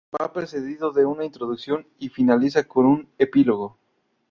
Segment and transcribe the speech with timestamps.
[0.19, 3.77] Va precedido de una introducción y finaliza con un epílogo.